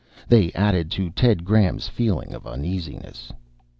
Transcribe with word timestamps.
They 0.27 0.51
added 0.53 0.89
to 0.97 1.11
Ted 1.11 1.45
Graham's 1.45 1.87
feeling 1.87 2.33
of 2.33 2.47
uneasiness. 2.47 3.31